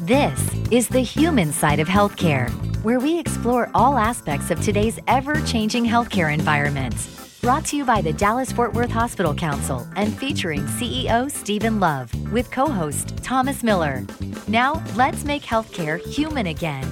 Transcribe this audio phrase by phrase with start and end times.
[0.00, 2.50] This is the human side of healthcare,
[2.82, 6.94] where we explore all aspects of today's ever changing healthcare environment.
[7.40, 12.12] Brought to you by the Dallas Fort Worth Hospital Council and featuring CEO Stephen Love
[12.32, 14.04] with co host Thomas Miller.
[14.48, 16.84] Now, let's make healthcare human again.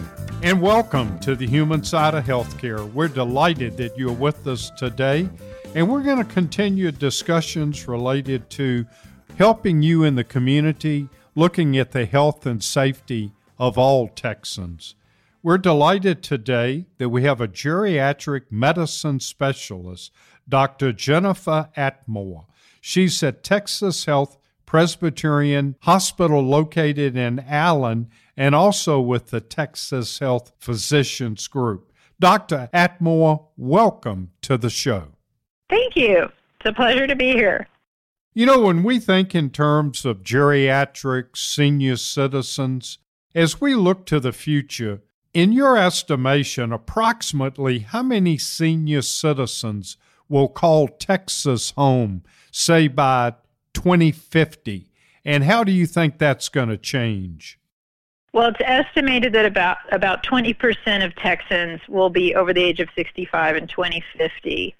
[0.45, 2.91] And welcome to the human side of healthcare.
[2.93, 5.29] We're delighted that you're with us today,
[5.75, 8.87] and we're going to continue discussions related to
[9.39, 14.95] helping you in the community, looking at the health and safety of all Texans.
[15.43, 20.13] We're delighted today that we have a geriatric medicine specialist,
[20.49, 20.93] Dr.
[20.93, 22.47] Jennifer Attmore.
[22.81, 30.53] She's at Texas Health Presbyterian Hospital located in Allen and also with the Texas Health
[30.59, 31.93] Physicians Group.
[32.21, 32.71] Dr.
[32.73, 35.09] Attmore, welcome to the show.
[35.69, 36.31] Thank you.
[36.61, 37.67] It's a pleasure to be here.
[38.35, 42.97] You know, when we think in terms of geriatric senior citizens,
[43.35, 45.03] as we look to the future,
[45.35, 49.99] in your estimation, approximately how many senior citizens
[50.31, 53.35] will call Texas home, say by
[53.75, 54.89] 2050?
[55.27, 57.59] And how do you think that's going to change?
[58.33, 62.89] Well, it's estimated that about about 20% of Texans will be over the age of
[62.97, 64.75] 65 in 2050.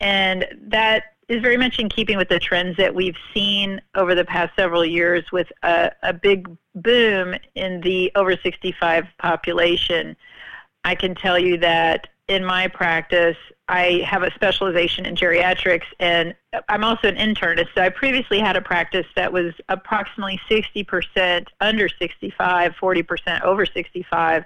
[0.00, 4.24] And that is very much in keeping with the trends that we've seen over the
[4.24, 10.16] past several years with a, a big boom in the over 65 population.
[10.84, 13.36] I can tell you that in my practice,
[13.68, 16.34] I have a specialization in geriatrics, and
[16.68, 17.68] I'm also an internist.
[17.74, 24.44] So I previously had a practice that was approximately 60% under 65, 40% over 65.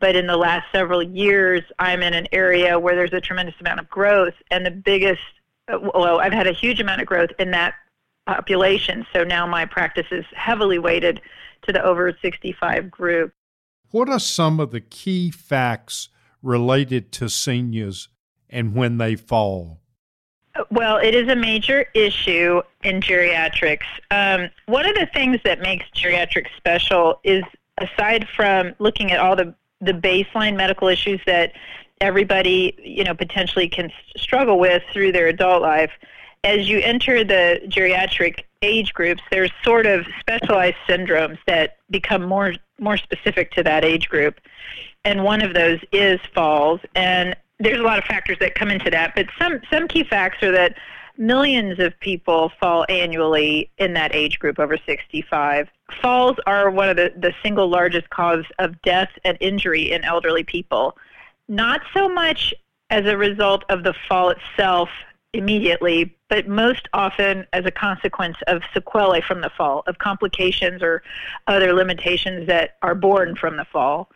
[0.00, 3.80] But in the last several years, I'm in an area where there's a tremendous amount
[3.80, 5.20] of growth, and the biggest
[5.68, 7.74] well, I've had a huge amount of growth in that
[8.26, 9.06] population.
[9.12, 11.20] So now my practice is heavily weighted
[11.62, 13.32] to the over 65 group.
[13.90, 16.10] What are some of the key facts
[16.42, 18.08] related to seniors
[18.50, 19.80] and when they fall?
[20.70, 23.86] Well, it is a major issue in geriatrics.
[24.10, 27.44] Um, one of the things that makes geriatrics special is,
[27.78, 31.52] aside from looking at all the, the baseline medical issues that
[32.00, 35.90] everybody, you know, potentially can struggle with through their adult life.
[36.44, 42.54] As you enter the geriatric age groups, there's sort of specialized syndromes that become more
[42.80, 44.40] more specific to that age group.
[45.04, 46.80] And one of those is falls.
[46.94, 50.42] And there's a lot of factors that come into that, but some some key facts
[50.42, 50.76] are that
[51.16, 55.68] millions of people fall annually in that age group over 65.
[56.00, 60.44] Falls are one of the, the single largest cause of death and injury in elderly
[60.44, 60.96] people
[61.48, 62.54] not so much
[62.90, 64.88] as a result of the fall itself
[65.32, 71.02] immediately, but most often as a consequence of sequelae from the fall, of complications or
[71.46, 74.10] other limitations that are born from the fall.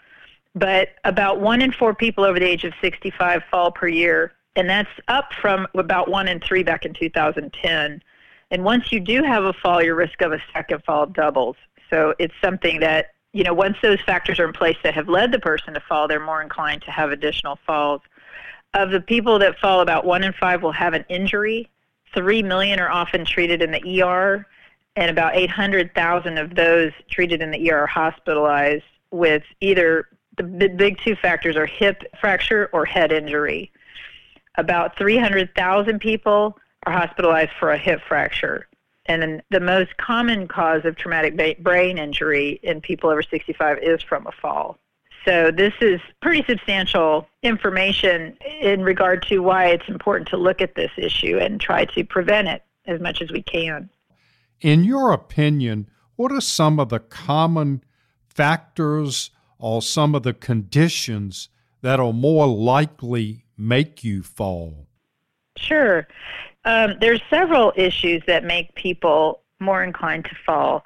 [0.55, 4.69] But about one in four people over the age of 65 fall per year, and
[4.69, 8.03] that's up from about one in three back in 2010.
[8.51, 11.57] And once you do have a fall, your risk of a second fall doubles.
[11.89, 15.33] So it's something that you know, once those factors are in place that have led
[15.33, 18.03] the person to fall, they're more inclined to have additional falls.
[18.75, 21.69] Of the people that fall, about one in five will have an injury.
[22.15, 24.47] Three million are often treated in the ER,
[24.97, 30.99] and about 800,000 of those treated in the ER are hospitalized with either the big
[31.03, 33.71] two factors are hip fracture or head injury.
[34.57, 38.67] About 300,000 people are hospitalized for a hip fracture.
[39.07, 44.27] And the most common cause of traumatic brain injury in people over 65 is from
[44.27, 44.79] a fall.
[45.25, 50.75] So this is pretty substantial information in regard to why it's important to look at
[50.75, 53.89] this issue and try to prevent it as much as we can.
[54.61, 57.83] In your opinion, what are some of the common
[58.27, 61.49] factors or some of the conditions
[61.83, 64.87] that are more likely make you fall?
[65.63, 66.07] Sure.
[66.65, 70.85] Um, there's several issues that make people more inclined to fall.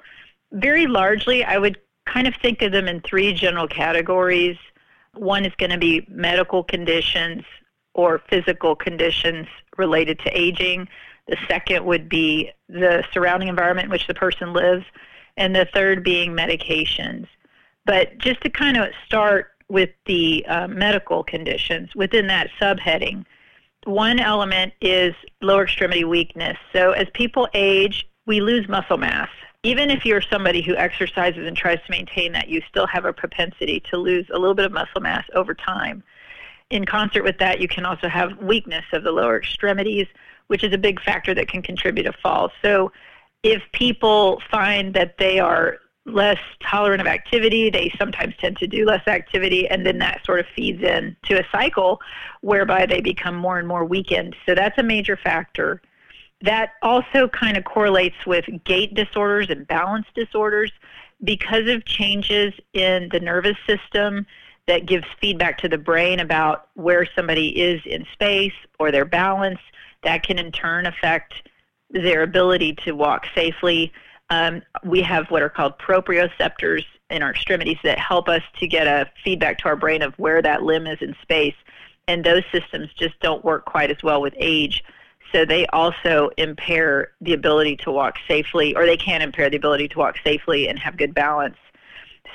[0.51, 4.57] Very largely, I would kind of think of them in three general categories.
[5.13, 7.43] One is going to be medical conditions
[7.93, 9.47] or physical conditions
[9.77, 10.87] related to aging.
[11.27, 14.85] The second would be the surrounding environment in which the person lives.
[15.35, 17.27] And the third being medications.
[17.85, 23.25] But just to kind of start with the uh, medical conditions within that subheading,
[23.87, 26.57] one element is lower extremity weakness.
[26.73, 29.29] So as people age, we lose muscle mass.
[29.63, 33.13] Even if you're somebody who exercises and tries to maintain that, you still have a
[33.13, 36.03] propensity to lose a little bit of muscle mass over time.
[36.69, 40.07] In concert with that, you can also have weakness of the lower extremities,
[40.47, 42.51] which is a big factor that can contribute to falls.
[42.61, 42.91] So
[43.43, 47.69] if people find that they are less tolerant of activity.
[47.69, 51.39] They sometimes tend to do less activity, and then that sort of feeds in to
[51.39, 52.01] a cycle
[52.41, 54.35] whereby they become more and more weakened.
[54.45, 55.81] So that's a major factor.
[56.41, 60.71] That also kind of correlates with gait disorders and balance disorders
[61.23, 64.25] because of changes in the nervous system
[64.67, 69.59] that gives feedback to the brain about where somebody is in space or their balance.
[70.03, 71.33] That can in turn affect
[71.89, 73.91] their ability to walk safely.
[74.29, 78.87] Um, we have what are called proprioceptors in our extremities that help us to get
[78.87, 81.55] a feedback to our brain of where that limb is in space.
[82.07, 84.83] And those systems just don't work quite as well with age.
[85.31, 89.89] So they also impair the ability to walk safely, or they can impair the ability
[89.89, 91.57] to walk safely and have good balance.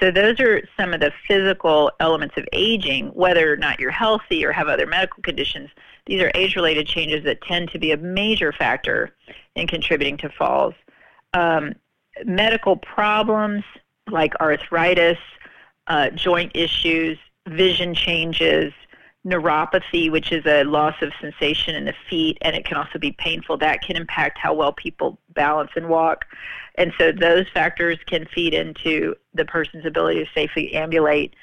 [0.01, 4.45] So those are some of the physical elements of aging, whether or not you're healthy
[4.45, 5.71] or have other medical conditions.
[6.07, 9.15] These are age-related changes that tend to be a major factor
[9.55, 10.75] in contributing to falls.
[11.35, 11.75] Um,
[12.25, 13.65] medical problems
[14.11, 15.19] like arthritis,
[15.87, 17.19] uh, joint issues,
[17.49, 18.73] vision changes,
[19.27, 23.13] neuropathy, which is a loss of sensation in the feet, and it can also be
[23.13, 23.57] painful.
[23.57, 26.25] That can impact how well people balance and walk.
[26.77, 31.35] And so those factors can feed into the person's ability to safely ambulate.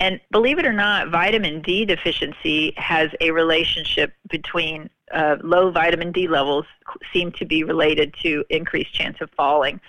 [0.00, 6.12] And believe it or not, vitamin D deficiency has a relationship between uh, low vitamin
[6.12, 6.66] D levels
[7.12, 9.80] seem to be related to increased chance of falling.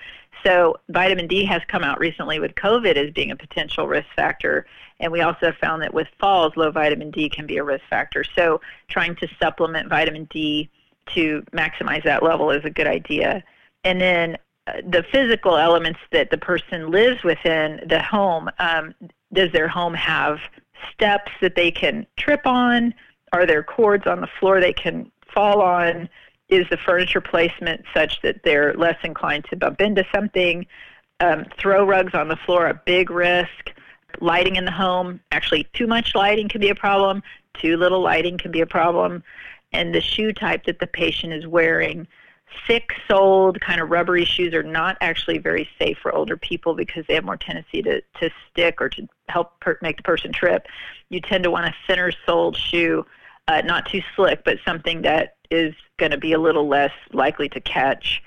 [0.44, 4.66] So vitamin D has come out recently with COVID as being a potential risk factor.
[5.00, 8.24] And we also found that with falls, low vitamin D can be a risk factor.
[8.36, 10.70] So trying to supplement vitamin D
[11.16, 13.44] to maximize that level is a good idea.
[13.84, 14.38] And then
[14.68, 18.94] uh, the physical elements that the person lives within the home, um,
[19.34, 20.40] does their home have
[20.92, 22.94] steps that they can trip on?
[23.34, 26.10] Are there cords on the floor they can fall on?
[26.54, 30.66] is the furniture placement such that they're less inclined to bump into something?
[31.20, 33.72] Um, throw rugs on the floor, a big risk.
[34.20, 37.24] Lighting in the home, actually, too much lighting can be a problem.
[37.56, 39.24] Too little lighting can be a problem.
[39.72, 42.08] And the shoe type that the patient is wearing,
[42.68, 47.06] thick soled, kind of rubbery shoes are not actually very safe for older people because
[47.08, 50.68] they have more tendency to, to stick or to help per- make the person trip.
[51.10, 53.04] You tend to want a thinner soled shoe,
[53.48, 57.50] uh, not too slick, but something that is going to be a little less likely
[57.50, 58.24] to catch.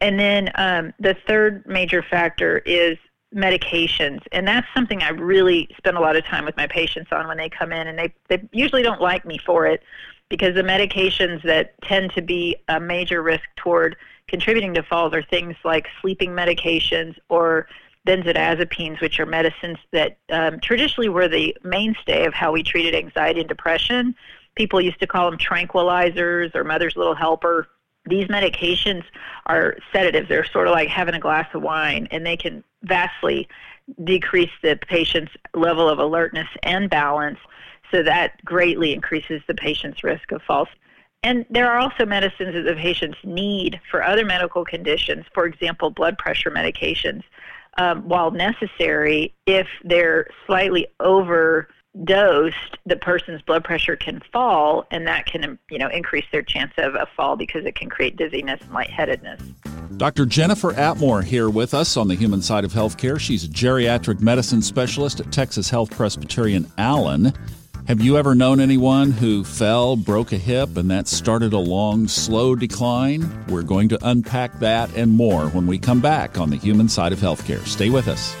[0.00, 2.98] And then um, the third major factor is
[3.34, 4.20] medications.
[4.32, 7.36] And that's something I really spend a lot of time with my patients on when
[7.36, 7.86] they come in.
[7.86, 9.82] And they, they usually don't like me for it
[10.28, 15.22] because the medications that tend to be a major risk toward contributing to falls are
[15.22, 17.68] things like sleeping medications or
[18.06, 23.40] benzodiazepines, which are medicines that um, traditionally were the mainstay of how we treated anxiety
[23.40, 24.14] and depression
[24.56, 27.68] people used to call them tranquilizers or mother's little helper.
[28.06, 29.04] These medications
[29.46, 30.28] are sedatives.
[30.28, 33.48] They're sort of like having a glass of wine, and they can vastly
[34.02, 37.38] decrease the patient's level of alertness and balance.
[37.90, 40.68] So that greatly increases the patient's risk of falls.
[41.22, 45.90] And there are also medicines that the patients need for other medical conditions, for example,
[45.90, 47.22] blood pressure medications.
[47.78, 51.68] Um, while necessary, if they're slightly over
[52.04, 56.72] dosed, the person's blood pressure can fall, and that can you know increase their chance
[56.78, 59.40] of a fall because it can create dizziness and lightheadedness.
[59.96, 60.26] Dr.
[60.26, 63.18] Jennifer Attmore here with us on the human side of healthcare.
[63.18, 67.32] She's a geriatric medicine specialist at Texas Health Presbyterian Allen.
[67.86, 72.08] Have you ever known anyone who fell, broke a hip, and that started a long,
[72.08, 73.46] slow decline?
[73.46, 77.12] We're going to unpack that and more when we come back on the human side
[77.12, 77.64] of healthcare.
[77.64, 78.34] Stay with us.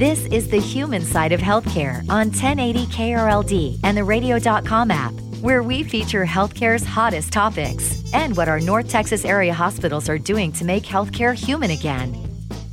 [0.00, 5.62] This is the human side of healthcare on 1080 KRLD and the radio.com app, where
[5.62, 10.64] we feature healthcare's hottest topics and what our North Texas area hospitals are doing to
[10.64, 12.16] make healthcare human again.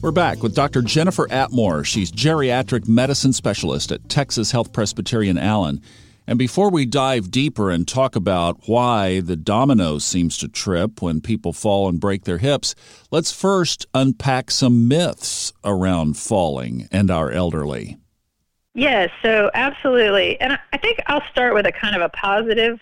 [0.01, 0.81] We're back with Dr.
[0.81, 1.86] Jennifer Attmore.
[1.86, 5.81] She's geriatric medicine specialist at Texas Health Presbyterian Allen.
[6.29, 11.22] And before we dive deeper and talk about why the domino seems to trip when
[11.22, 12.75] people fall and break their hips,
[13.12, 17.98] let's first unpack some myths around falling and our elderly.
[18.74, 20.39] Yes, so absolutely.
[20.41, 22.79] And I think I'll start with a kind of a positive,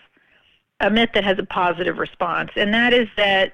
[0.80, 3.52] a myth that has a positive response, and that is that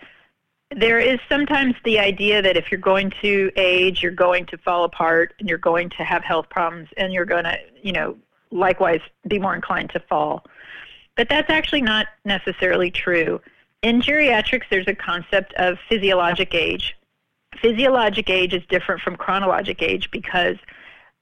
[0.74, 4.84] there is sometimes the idea that if you're going to age, you're going to fall
[4.84, 8.16] apart and you're going to have health problems and you're going to, you know,
[8.52, 10.44] likewise be more inclined to fall.
[11.16, 13.40] But that's actually not necessarily true.
[13.82, 16.96] In geriatrics, there's a concept of physiologic age.
[17.60, 20.56] Physiologic age is different from chronologic age because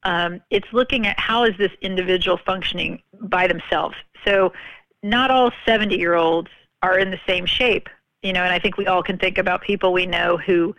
[0.04, 3.96] um, it's looking at how is this individual functioning by themselves.
[4.24, 4.52] So
[5.02, 6.50] not all 70 year olds
[6.82, 7.88] are in the same shape
[8.22, 10.74] You know, and I think we all can think about people we know who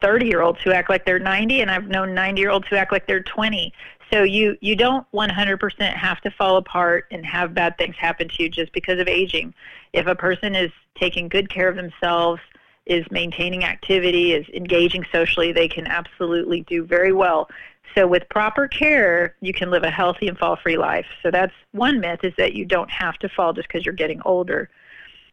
[0.00, 2.76] 30 year olds who act like they're 90 and I've known 90 year olds who
[2.76, 3.72] act like they're 20.
[4.12, 8.42] So you you don't 100% have to fall apart and have bad things happen to
[8.42, 9.54] you just because of aging.
[9.92, 12.40] If a person is taking good care of themselves,
[12.84, 17.48] is maintaining activity, is engaging socially, they can absolutely do very well.
[17.94, 21.06] So with proper care, you can live a healthy and fall-free life.
[21.22, 24.20] So that's one myth is that you don't have to fall just because you're getting
[24.24, 24.68] older.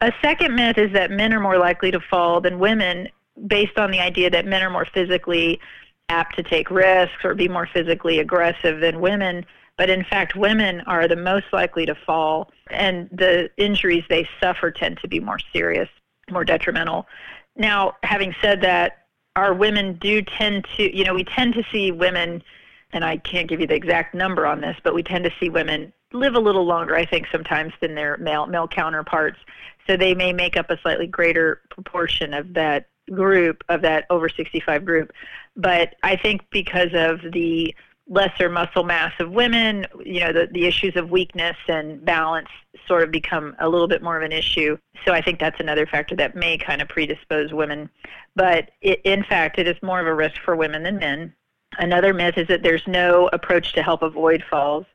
[0.02, 3.10] A second myth is that men are more likely to fall than women
[3.48, 5.60] based on the idea that men are more physically
[6.10, 9.46] apt to take risks or be more physically aggressive than women.
[9.78, 14.72] But in fact, women are the most likely to fall, and the injuries they suffer
[14.72, 15.88] tend to be more serious,
[16.30, 17.08] more detrimental.
[17.56, 21.92] Now, having said that, our women do tend to, you know, we tend to see
[21.92, 22.44] women,
[22.92, 25.48] and I can't give you the exact number on this, but we tend to see
[25.48, 29.40] women live a little longer, I think, sometimes than their male male counterparts.
[29.88, 34.30] So they may make up a slightly greater proportion of that group, of that over
[34.30, 35.12] 65 group.
[35.56, 37.76] But I think because of the
[38.10, 42.50] lesser muscle mass of women, you know, the, the issues of weakness and balance
[42.88, 44.78] sort of become a little bit more of an issue.
[45.06, 47.90] So I think that's another factor that may kind of predispose women.
[48.36, 51.34] But it, in fact, it is more of a risk for women than men.
[51.78, 54.86] Another myth is that there's no approach to help avoid falls.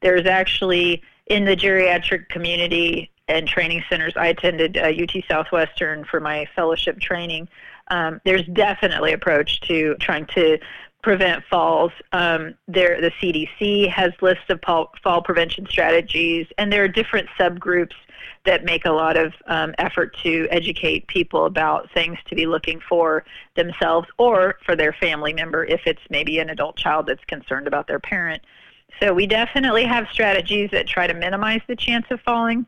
[0.00, 6.20] There's actually, in the geriatric community and training centers, I attended uh, UT Southwestern for
[6.20, 7.48] my fellowship training.
[7.88, 10.58] Um, there's definitely approach to trying to
[11.02, 11.92] prevent falls.
[12.12, 17.94] Um, there, the CDC has lists of fall prevention strategies, and there are different subgroups
[18.44, 22.80] that make a lot of um, effort to educate people about things to be looking
[22.80, 27.66] for themselves or for their family member if it's maybe an adult child that's concerned
[27.66, 28.42] about their parent.
[29.00, 32.66] So we definitely have strategies that try to minimize the chance of falling.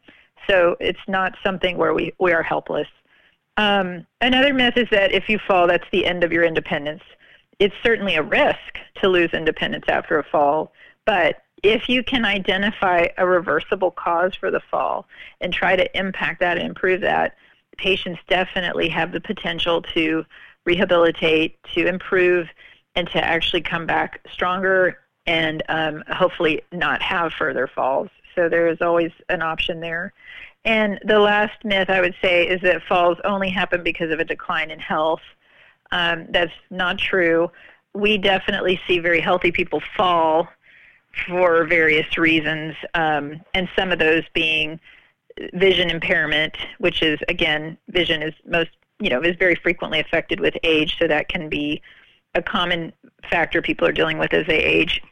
[0.48, 2.88] So it's not something where we, we are helpless.
[3.56, 7.02] Um, another myth is that if you fall, that's the end of your independence
[7.62, 10.72] it's certainly a risk to lose independence after a fall,
[11.06, 15.06] but if you can identify a reversible cause for the fall
[15.40, 17.36] and try to impact that and improve that,
[17.76, 20.24] patients definitely have the potential to
[20.64, 22.48] rehabilitate, to improve,
[22.96, 28.08] and to actually come back stronger and um, hopefully not have further falls.
[28.34, 30.12] So there is always an option there.
[30.64, 34.24] And the last myth I would say is that falls only happen because of a
[34.24, 35.22] decline in health.
[35.90, 37.50] Um, that's not true.
[37.94, 40.48] We definitely see very healthy people fall
[41.26, 44.80] for various reasons, um, and some of those being
[45.54, 50.56] vision impairment, which is again, vision is most you know is very frequently affected with
[50.62, 51.82] age, so that can be
[52.34, 52.92] a common
[53.30, 55.02] factor people are dealing with as they age.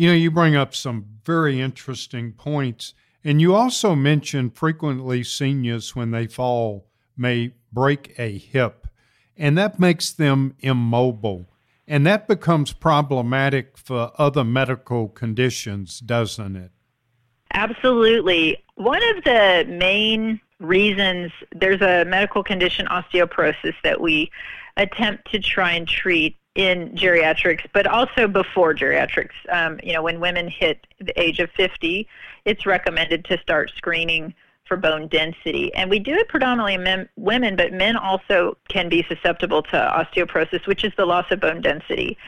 [0.00, 5.94] You know, you bring up some very interesting points, and you also mention frequently seniors
[5.94, 6.86] when they fall
[7.18, 8.86] may break a hip
[9.36, 11.50] and that makes them immobile.
[11.86, 16.70] And that becomes problematic for other medical conditions, doesn't it?
[17.52, 18.56] Absolutely.
[18.76, 24.30] One of the main reasons there's a medical condition, osteoporosis, that we
[24.78, 29.32] attempt to try and treat in geriatrics, but also before geriatrics.
[29.48, 32.06] Um, you know, when women hit the age of 50,
[32.44, 34.34] it's recommended to start screening
[34.66, 35.72] for bone density.
[35.74, 39.70] And we do it predominantly in men, women, but men also can be susceptible to
[39.76, 42.18] osteoporosis, which is the loss of bone density.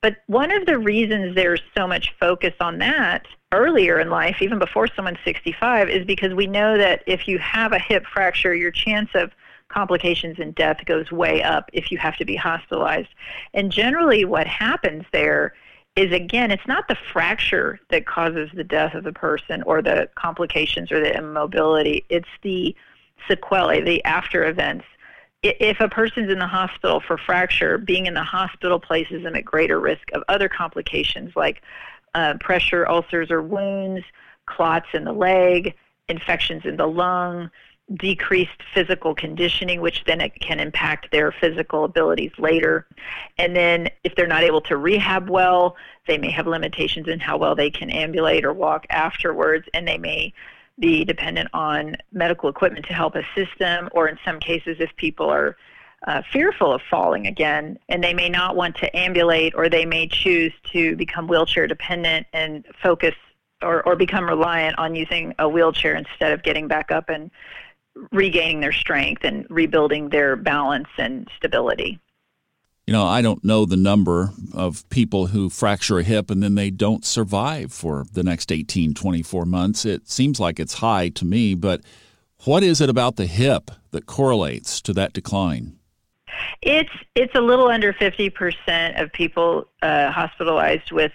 [0.00, 4.60] But one of the reasons there's so much focus on that earlier in life, even
[4.60, 8.70] before someone's 65, is because we know that if you have a hip fracture, your
[8.70, 9.32] chance of
[9.72, 13.08] complications and death goes way up if you have to be hospitalized.
[13.54, 15.54] And generally, what happens there
[15.96, 20.08] is again, it's not the fracture that causes the death of the person or the
[20.14, 22.04] complications or the immobility.
[22.08, 22.74] It's the
[23.28, 24.84] sequelae, the after events.
[25.42, 29.44] If a person's in the hospital for fracture, being in the hospital places them at
[29.44, 31.62] greater risk of other complications like
[32.14, 34.04] uh, pressure ulcers or wounds,
[34.46, 35.74] clots in the leg,
[36.08, 37.50] infections in the lung,
[37.94, 42.86] decreased physical conditioning, which then it can impact their physical abilities later.
[43.38, 47.36] And then if they're not able to rehab well, they may have limitations in how
[47.36, 50.32] well they can ambulate or walk afterwards, and they may
[50.78, 55.28] be dependent on medical equipment to help assist them, or in some cases, if people
[55.28, 55.56] are
[56.06, 60.08] uh, fearful of falling again, and they may not want to ambulate, or they may
[60.08, 63.14] choose to become wheelchair dependent and focus
[63.62, 67.30] or, or become reliant on using a wheelchair instead of getting back up and
[68.10, 71.98] regaining their strength and rebuilding their balance and stability.
[72.86, 76.56] You know, I don't know the number of people who fracture a hip and then
[76.56, 79.84] they don't survive for the next 18, 24 months.
[79.84, 81.80] It seems like it's high to me, but
[82.44, 85.78] What is it about the hip that correlates to that decline?
[86.60, 91.12] It's it's a little under fifty percent of people uh, hospitalized with.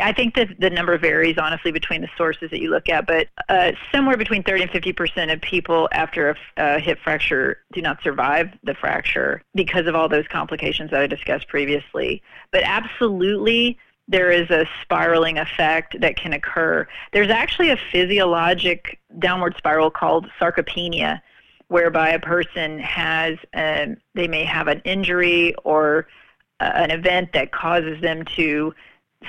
[0.00, 3.28] I think that the number varies honestly between the sources that you look at, but
[3.48, 7.80] uh, somewhere between thirty and fifty percent of people after a, a hip fracture do
[7.80, 12.22] not survive the fracture because of all those complications that I discussed previously.
[12.52, 16.86] But absolutely, there is a spiraling effect that can occur.
[17.12, 21.20] There's actually a physiologic downward spiral called sarcopenia
[21.68, 26.08] whereby a person has, um, they may have an injury or
[26.58, 28.74] uh, an event that causes them to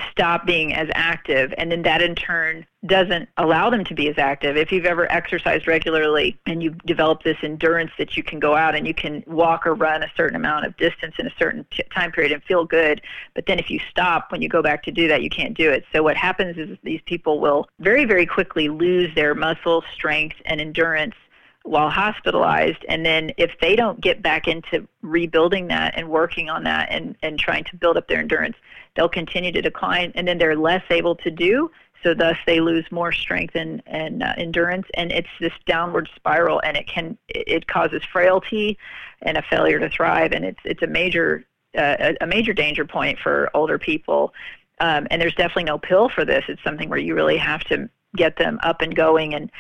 [0.10, 4.18] stop being as active and then that in turn doesn't allow them to be as
[4.18, 4.58] active.
[4.58, 8.74] If you've ever exercised regularly and you've developed this endurance that you can go out
[8.74, 11.84] and you can walk or run a certain amount of distance in a certain t-
[11.94, 13.02] time period and feel good
[13.36, 15.70] but then if you stop when you go back to do that you can't do
[15.70, 15.84] it.
[15.92, 20.62] So what happens is these people will very very quickly lose their muscle strength and
[20.62, 21.16] endurance
[21.64, 22.84] while hospitalized.
[22.90, 27.16] And then if they don't get back into rebuilding that and working on that and,
[27.22, 28.58] and trying to build up their endurance,
[28.96, 31.70] they'll continue to decline and then they're less able to do.
[32.04, 34.88] So thus they lose more strength and, and uh, endurance.
[34.96, 38.78] And it's this downward spiral and it can, it causes frailty
[39.22, 40.32] and a failure to thrive.
[40.32, 41.46] And it's, it's a major,
[41.78, 44.34] uh, a major danger point for older people.
[44.80, 46.44] Um, and there's definitely no pill for this.
[46.48, 49.52] It's something where you really have to get them up and going and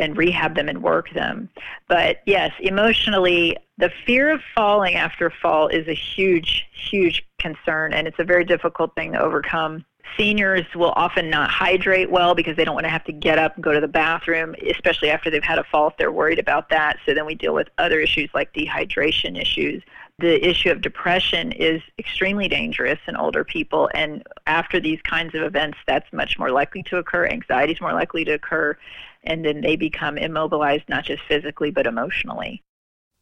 [0.00, 1.48] and rehab them and work them.
[1.88, 7.92] But yes, emotionally, the fear of falling after a fall is a huge, huge concern,
[7.92, 9.84] and it's a very difficult thing to overcome.
[10.16, 13.54] Seniors will often not hydrate well because they don't want to have to get up
[13.54, 16.68] and go to the bathroom, especially after they've had a fall if they're worried about
[16.70, 16.98] that.
[17.06, 19.82] So then we deal with other issues like dehydration issues.
[20.20, 25.42] The issue of depression is extremely dangerous in older people, and after these kinds of
[25.42, 27.26] events, that's much more likely to occur.
[27.26, 28.76] Anxiety is more likely to occur
[29.24, 32.62] and then they become immobilized not just physically but emotionally.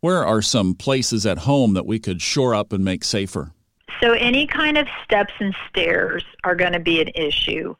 [0.00, 3.52] Where are some places at home that we could shore up and make safer?
[4.00, 7.75] So, any kind of steps and stairs are going to be an issue.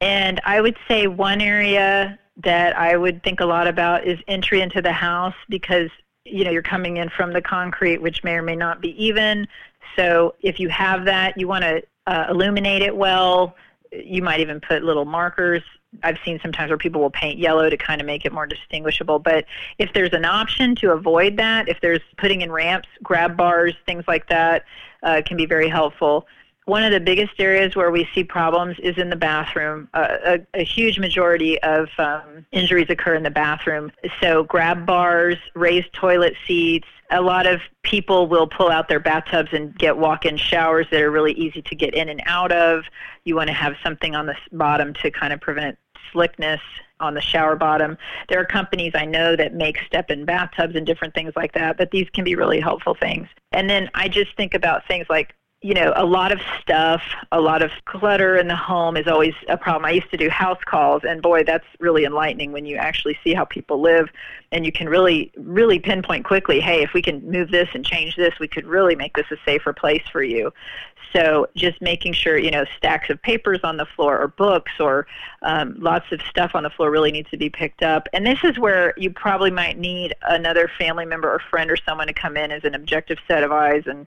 [0.00, 4.62] And I would say one area that I would think a lot about is entry
[4.62, 5.90] into the house because
[6.24, 9.46] you know you're coming in from the concrete which may or may not be even
[9.96, 13.54] so if you have that you want to uh, illuminate it well
[13.92, 15.62] you might even put little markers
[16.02, 19.18] I've seen sometimes where people will paint yellow to kind of make it more distinguishable.
[19.18, 19.44] But
[19.78, 24.04] if there's an option to avoid that, if there's putting in ramps, grab bars, things
[24.08, 24.64] like that,
[25.02, 26.26] uh, can be very helpful.
[26.64, 29.88] One of the biggest areas where we see problems is in the bathroom.
[29.94, 33.90] Uh, a, a, huge majority of um, injuries occur in the bathroom.
[34.20, 36.86] So grab bars, raised toilet seats.
[37.10, 41.10] A lot of people will pull out their bathtubs and get walk-in showers that are
[41.10, 42.84] really easy to get in and out of.
[43.24, 45.76] You want to have something on the bottom to kind of prevent
[46.12, 46.60] slickness
[47.00, 47.98] on the shower bottom.
[48.28, 51.90] There are companies I know that make step-in bathtubs and different things like that, but
[51.90, 53.26] these can be really helpful things.
[53.50, 57.40] And then I just think about things like you know, a lot of stuff, a
[57.40, 59.84] lot of clutter in the home is always a problem.
[59.84, 63.32] I used to do house calls, and boy, that's really enlightening when you actually see
[63.32, 64.08] how people live,
[64.50, 68.16] and you can really, really pinpoint quickly, hey, if we can move this and change
[68.16, 70.52] this, we could really make this a safer place for you.
[71.12, 75.06] So just making sure, you know, stacks of papers on the floor or books or
[75.42, 78.08] um, lots of stuff on the floor really needs to be picked up.
[78.12, 82.06] And this is where you probably might need another family member or friend or someone
[82.06, 84.06] to come in as an objective set of eyes and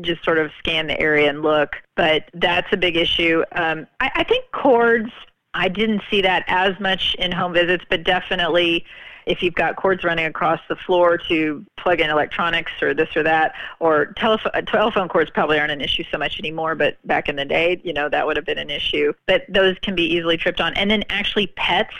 [0.00, 1.76] just sort of scan the area and look.
[1.96, 3.44] But that's a big issue.
[3.52, 5.10] Um, I, I think cords,
[5.54, 8.84] I didn't see that as much in home visits, but definitely
[9.26, 13.22] if you've got cords running across the floor to plug in electronics or this or
[13.22, 17.36] that, or telephone telephone cords probably aren't an issue so much anymore, but back in
[17.36, 19.12] the day, you know, that would have been an issue.
[19.26, 20.74] But those can be easily tripped on.
[20.74, 21.94] And then actually pets,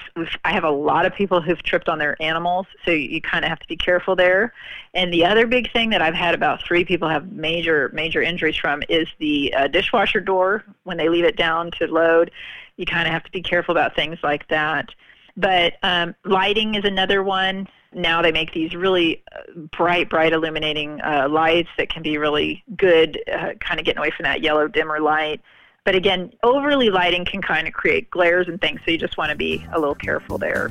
[0.44, 3.48] I have a lot of people who've tripped on their animals, so you kind of
[3.48, 4.52] have to be careful there.
[4.94, 8.56] And the other big thing that I've had about three people have major major injuries
[8.56, 12.30] from is the uh, dishwasher door when they leave it down to load.
[12.76, 14.90] You kind of have to be careful about things like that.
[15.37, 17.68] But um, lighting is another one.
[17.95, 22.64] Now they make these really uh, bright, bright illuminating uh, lights that can be really
[22.77, 25.40] good, uh, kind of getting away from that yellow dimmer light.
[25.85, 29.31] But again, overly lighting can kind of create glares and things, so you just want
[29.31, 30.71] to be a little careful there.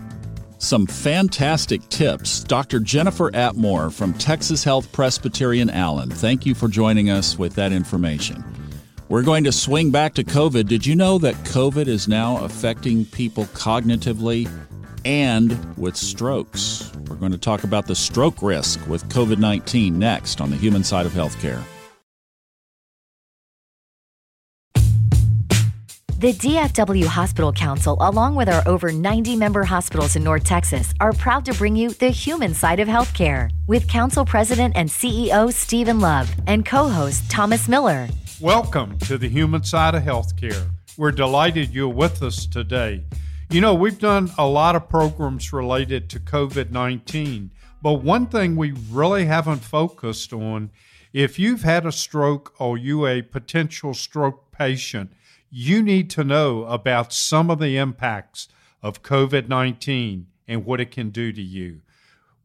[0.58, 2.44] Some fantastic tips.
[2.44, 2.80] Dr.
[2.80, 6.10] Jennifer Attmore from Texas Health Presbyterian Allen.
[6.12, 8.61] Thank you for joining us with that information.
[9.12, 10.70] We're going to swing back to COVID.
[10.70, 14.50] Did you know that COVID is now affecting people cognitively
[15.04, 16.90] and with strokes?
[17.10, 20.86] We're going to talk about the stroke risk with COVID 19 next on the human
[20.86, 21.62] side of healthcare.
[26.22, 31.12] The DFW Hospital Council, along with our over 90 member hospitals in North Texas, are
[31.12, 36.00] proud to bring you the human side of healthcare with Council President and CEO Stephen
[36.00, 38.08] Love and co host Thomas Miller.
[38.42, 40.68] Welcome to the human side of healthcare.
[40.98, 43.04] We're delighted you're with us today.
[43.52, 47.52] You know, we've done a lot of programs related to COVID 19,
[47.84, 50.72] but one thing we really haven't focused on
[51.14, 55.12] if you've had a stroke or you a potential stroke patient,
[55.52, 58.48] you need to know about some of the impacts
[58.82, 61.82] of COVID 19 and what it can do to you.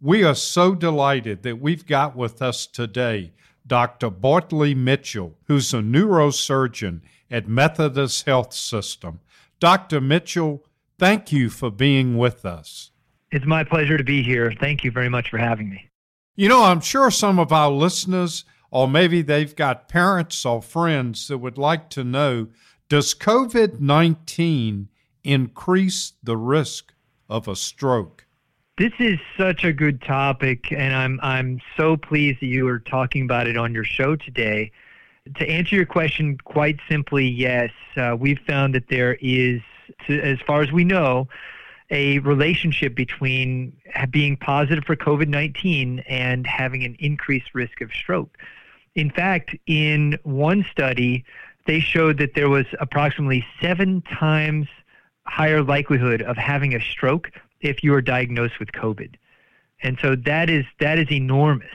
[0.03, 3.33] We are so delighted that we've got with us today
[3.67, 4.11] Dr.
[4.11, 7.01] Bartley Mitchell, who's a neurosurgeon
[7.31, 9.21] at Methodist Health System.
[9.59, 10.01] Dr.
[10.01, 10.65] Mitchell,
[10.99, 12.91] thank you for being with us.
[13.31, 14.53] It's my pleasure to be here.
[14.61, 15.91] Thank you very much for having me.
[16.37, 21.29] You know, I'm sure some of our listeners, or maybe they've got parents or friends
[21.29, 22.49] that would like to know
[22.89, 24.89] does COVID 19
[25.25, 26.95] increase the risk
[27.29, 28.26] of a stroke?
[28.79, 33.23] This is such a good topic, and I'm, I'm so pleased that you are talking
[33.23, 34.71] about it on your show today.
[35.37, 39.63] To answer your question quite simply, yes, uh, we've found that there is,
[40.07, 41.27] to, as far as we know,
[41.89, 43.75] a relationship between
[44.11, 48.37] being positive for COVID 19 and having an increased risk of stroke.
[48.95, 51.25] In fact, in one study,
[51.67, 54.69] they showed that there was approximately seven times
[55.25, 59.15] higher likelihood of having a stroke if you are diagnosed with COVID.
[59.83, 61.69] And so that is that is enormous.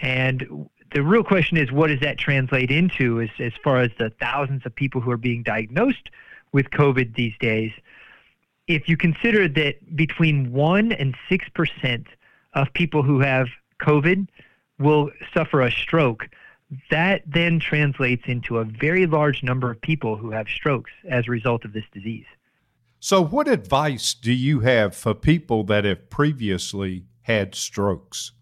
[0.00, 4.10] And the real question is what does that translate into as, as far as the
[4.20, 6.10] thousands of people who are being diagnosed
[6.52, 7.72] with COVID these days?
[8.66, 12.06] If you consider that between 1 and 6%
[12.54, 13.48] of people who have
[13.80, 14.28] COVID
[14.78, 16.28] will suffer a stroke,
[16.90, 21.30] that then translates into a very large number of people who have strokes as a
[21.30, 22.26] result of this disease.
[23.00, 28.32] So, what advice do you have for people that have previously had strokes?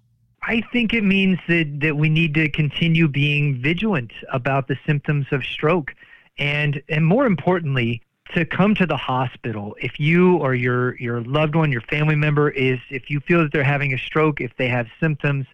[0.43, 5.27] I think it means that, that we need to continue being vigilant about the symptoms
[5.33, 5.95] of stroke
[6.39, 8.03] and and more importantly
[8.35, 12.51] to come to the hospital if you or your your loved one your family member
[12.51, 15.47] is if you feel that they're having a stroke if they have symptoms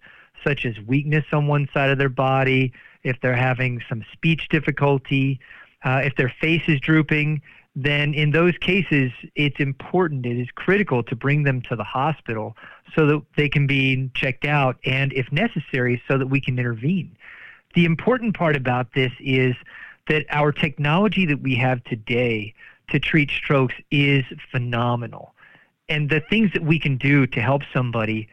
[0.45, 5.41] such as weakness on one side of their body, if they're having some speech difficulty,
[5.85, 7.43] uh, if their face is drooping,
[7.75, 12.57] then in those cases, it's important, it is critical to bring them to the hospital
[12.95, 17.17] so that they can be checked out and, if necessary, so that we can intervene.
[17.75, 19.55] The important part about this is
[20.09, 22.55] that our technology that we have today
[22.89, 25.35] to treat strokes is phenomenal.
[25.89, 28.29] And the things that we can do to help somebody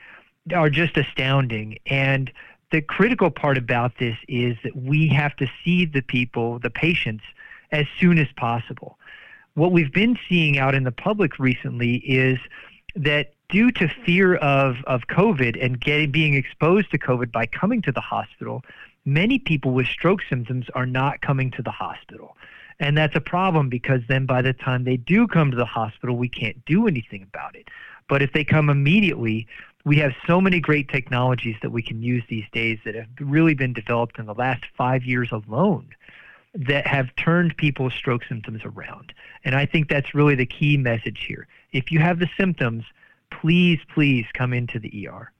[0.53, 1.77] are just astounding.
[1.85, 2.31] And
[2.71, 7.23] the critical part about this is that we have to see the people, the patients,
[7.71, 8.98] as soon as possible.
[9.55, 12.39] What we've been seeing out in the public recently is
[12.95, 17.81] that due to fear of, of COVID and getting being exposed to COVID by coming
[17.83, 18.63] to the hospital,
[19.05, 22.37] many people with stroke symptoms are not coming to the hospital.
[22.79, 26.15] And that's a problem because then by the time they do come to the hospital,
[26.15, 27.67] we can't do anything about it.
[28.07, 29.47] But if they come immediately,
[29.83, 33.53] we have so many great technologies that we can use these days that have really
[33.53, 35.89] been developed in the last five years alone
[36.53, 39.13] that have turned people's stroke symptoms around.
[39.43, 41.47] And I think that's really the key message here.
[41.71, 42.83] If you have the symptoms,
[43.29, 45.31] please, please come into the ER.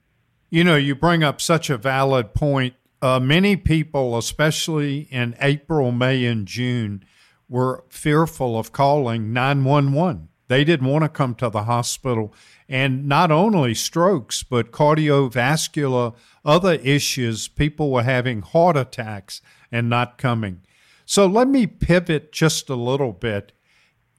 [0.50, 2.76] You know, you bring up such a valid point.
[3.02, 7.04] Uh, many people, especially in April, May, and June,
[7.48, 10.30] were fearful of calling 911.
[10.48, 12.34] They didn't want to come to the hospital
[12.68, 17.48] and not only strokes, but cardiovascular, other issues.
[17.48, 19.42] People were having heart attacks
[19.72, 20.62] and not coming.
[21.10, 23.52] So let me pivot just a little bit.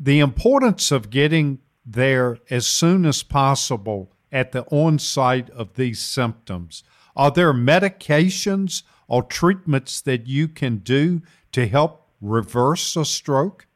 [0.00, 6.82] The importance of getting there as soon as possible at the onset of these symptoms.
[7.14, 11.22] Are there medications or treatments that you can do
[11.52, 13.68] to help reverse a stroke?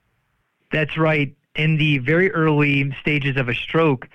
[0.73, 1.37] That's right.
[1.55, 4.09] In the very early stages of a stroke,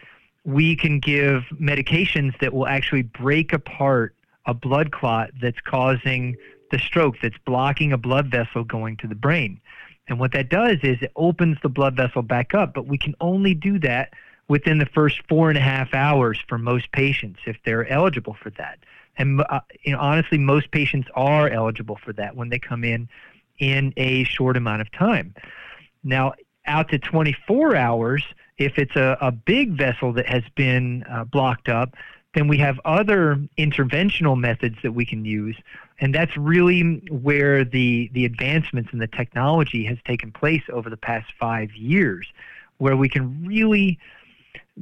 [0.43, 4.13] we can give medications that will actually break apart
[4.45, 6.35] a blood clot that's causing
[6.71, 9.59] the stroke, that's blocking a blood vessel going to the brain.
[10.07, 13.15] And what that does is it opens the blood vessel back up, but we can
[13.21, 14.13] only do that
[14.47, 18.49] within the first four and a half hours for most patients if they're eligible for
[18.51, 18.79] that.
[19.17, 23.07] And uh, you know, honestly, most patients are eligible for that when they come in
[23.59, 25.35] in a short amount of time.
[26.03, 26.33] Now,
[26.65, 28.23] out to 24 hours,
[28.57, 31.95] if it's a, a big vessel that has been uh, blocked up,
[32.33, 35.57] then we have other interventional methods that we can use.
[36.01, 40.97] And that's really where the, the advancements in the technology has taken place over the
[40.97, 42.27] past five years,
[42.77, 43.99] where we can really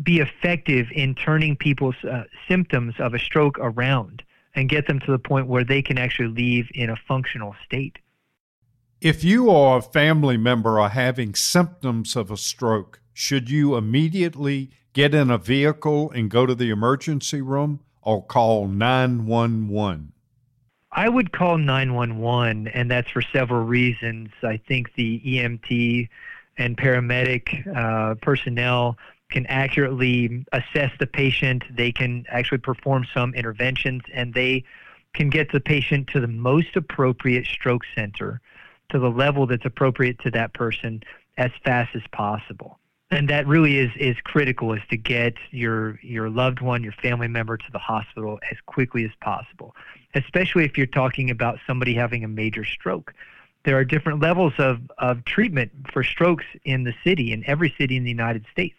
[0.04, 4.22] be effective in turning people's uh, symptoms of a stroke around
[4.54, 7.98] and get them to the point where they can actually leave in a functional state.
[9.02, 14.72] If you or a family member are having symptoms of a stroke, should you immediately
[14.94, 20.14] get in a vehicle and go to the emergency room or call 911?
[20.98, 24.32] I would call 911, and that's for several reasons.
[24.42, 26.10] I think the EMT
[26.58, 28.98] and paramedic uh, personnel
[29.30, 31.66] can accurately assess the patient.
[31.70, 34.64] They can actually perform some interventions, and they
[35.14, 38.42] can get the patient to the most appropriate stroke center,
[38.90, 41.04] to the level that's appropriate to that person
[41.38, 42.80] as fast as possible.
[43.10, 47.30] And that really is, is critical is to get your your loved one, your family
[47.30, 49.76] member to the hospital as quickly as possible,
[50.14, 53.14] especially if you're talking about somebody having a major stroke
[53.68, 57.98] there are different levels of, of treatment for strokes in the city, in every city
[57.98, 58.78] in the United States.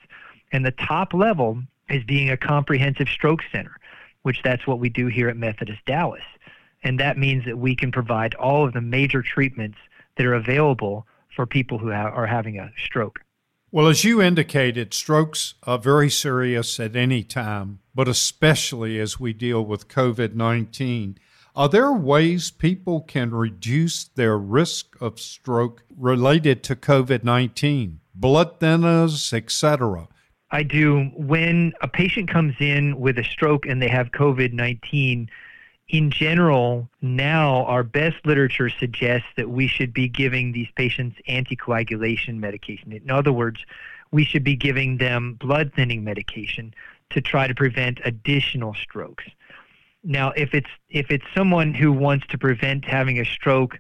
[0.51, 3.77] And the top level is being a comprehensive stroke center,
[4.23, 6.23] which that's what we do here at Methodist Dallas.
[6.83, 9.77] And that means that we can provide all of the major treatments
[10.17, 13.21] that are available for people who ha- are having a stroke.
[13.71, 19.35] Well, as you indicated, strokes are very serious at any time, but especially as we
[19.35, 21.19] deal with COVID 19.
[21.55, 28.01] Are there ways people can reduce their risk of stroke related to COVID 19?
[28.15, 30.09] Blood thinners, etc.
[30.51, 31.11] I do.
[31.15, 35.29] When a patient comes in with a stroke and they have COVID 19,
[35.89, 42.39] in general, now our best literature suggests that we should be giving these patients anticoagulation
[42.39, 42.93] medication.
[42.93, 43.65] In other words,
[44.11, 46.75] we should be giving them blood thinning medication
[47.11, 49.25] to try to prevent additional strokes.
[50.05, 53.79] Now, if it's if it's someone who wants to prevent having a stroke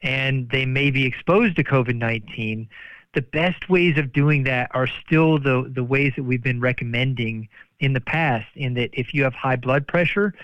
[0.00, 2.68] and they may be exposed to COVID-19,
[3.14, 7.48] the best ways of doing that are still the, the ways that we've been recommending
[7.80, 10.34] in the past, in that if you have high blood pressure,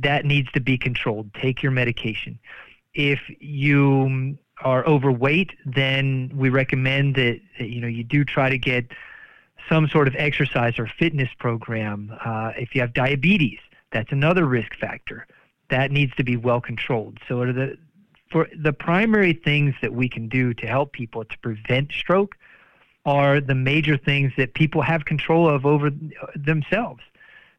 [0.00, 1.32] that needs to be controlled.
[1.34, 2.38] Take your medication.
[2.94, 8.58] If you are overweight, then we recommend that, that you know you do try to
[8.58, 8.86] get
[9.68, 12.16] some sort of exercise or fitness program.
[12.24, 13.58] Uh, if you have diabetes,
[13.92, 15.26] that's another risk factor
[15.70, 17.18] that needs to be well controlled.
[17.28, 17.78] So the
[18.30, 22.36] for the primary things that we can do to help people to prevent stroke
[23.04, 25.90] are the major things that people have control of over
[26.34, 27.02] themselves.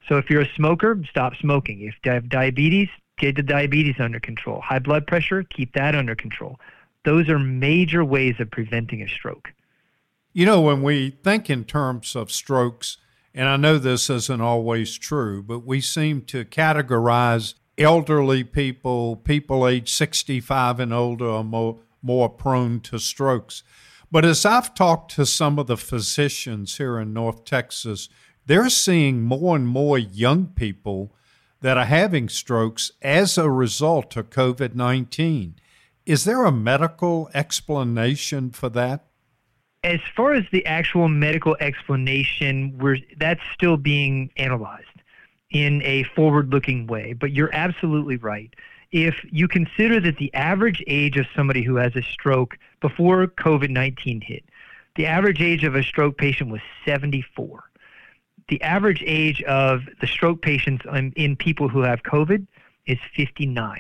[0.08, 1.82] So if you're a smoker, stop smoking.
[1.82, 4.62] If you have diabetes, get the diabetes under control.
[4.62, 6.60] High blood pressure, keep that under control.
[7.06, 9.54] Those are major ways of preventing a stroke.
[10.34, 12.98] You know, when we think in terms of strokes,
[13.34, 19.68] and I know this isn't always true, but we seem to categorize elderly people, people
[19.68, 23.64] age 65 and older, are more, more prone to strokes.
[24.12, 28.10] But as I've talked to some of the physicians here in North Texas,
[28.46, 31.14] they're seeing more and more young people
[31.62, 35.56] that are having strokes as a result of COVID 19.
[36.06, 39.06] Is there a medical explanation for that?
[39.86, 42.78] As far as the actual medical explanation,
[43.18, 44.88] that's still being analyzed
[45.52, 47.14] in a forward looking way.
[47.14, 48.54] But you're absolutely right.
[48.92, 53.70] If you consider that the average age of somebody who has a stroke before COVID
[53.70, 54.44] 19 hit,
[54.96, 57.64] the average age of a stroke patient was 74.
[58.50, 62.46] The average age of the stroke patients in people who have COVID
[62.86, 63.80] is 59.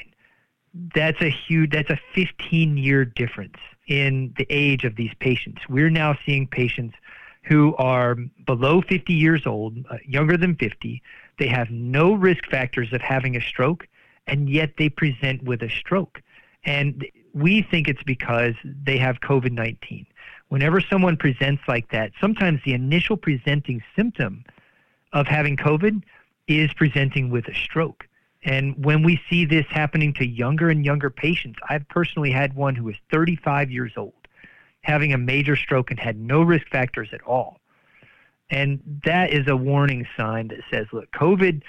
[0.95, 5.62] That's a huge, that's a 15 year difference in the age of these patients.
[5.69, 6.95] We're now seeing patients
[7.43, 11.02] who are below 50 years old, uh, younger than 50,
[11.39, 13.88] they have no risk factors of having a stroke,
[14.28, 16.21] and yet they present with a stroke.
[16.65, 20.06] And we think it's because they have COVID 19.
[20.54, 24.44] Whenever someone presents like that, sometimes the initial presenting symptom
[25.12, 26.04] of having COVID
[26.48, 28.08] is presenting with a stroke.
[28.44, 32.76] And when we see this happening to younger and younger patients, I've personally had one
[32.76, 34.13] who was 35 years old
[34.82, 37.60] having a major stroke and had no risk factors at all.
[38.52, 41.63] And that is a warning sign that says, look, COVID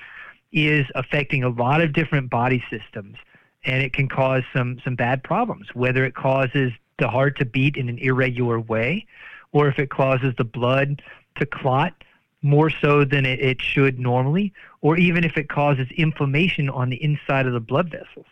[0.53, 3.17] is affecting a lot of different body systems
[3.65, 7.77] and it can cause some, some bad problems, whether it causes the heart to beat
[7.77, 9.07] in an irregular way
[9.55, 11.01] or if it causes the blood
[11.37, 11.95] to clot
[12.43, 14.53] more so than it, it should normally,
[14.83, 18.27] or even if it causes inflammation on the inside of the blood vessels.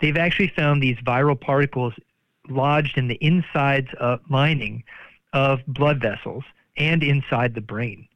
[0.00, 1.92] They've actually found these viral particles
[2.48, 4.84] lodged in the insides of lining
[5.34, 6.44] of blood vessels
[6.78, 8.08] and inside the brain.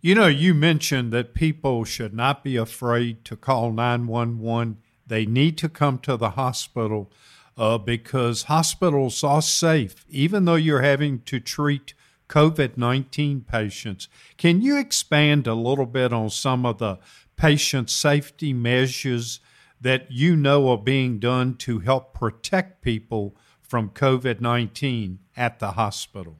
[0.00, 5.58] You know, you mentioned that people should not be afraid to call 911 They need
[5.58, 7.10] to come to the hospital
[7.56, 11.94] uh, because hospitals are safe, even though you're having to treat
[12.28, 14.08] COVID 19 patients.
[14.36, 16.98] Can you expand a little bit on some of the
[17.36, 19.40] patient safety measures
[19.80, 25.72] that you know are being done to help protect people from COVID 19 at the
[25.72, 26.38] hospital?